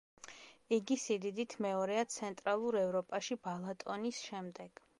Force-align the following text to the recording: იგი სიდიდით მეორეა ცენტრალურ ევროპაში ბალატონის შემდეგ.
იგი 0.77 0.95
სიდიდით 1.01 1.53
მეორეა 1.65 2.05
ცენტრალურ 2.15 2.77
ევროპაში 2.81 3.37
ბალატონის 3.47 4.23
შემდეგ. 4.31 4.87